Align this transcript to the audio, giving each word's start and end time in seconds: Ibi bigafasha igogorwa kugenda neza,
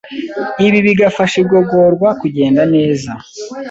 Ibi 0.65 0.79
bigafasha 0.87 1.35
igogorwa 1.43 2.07
kugenda 2.21 2.61
neza, 2.75 3.11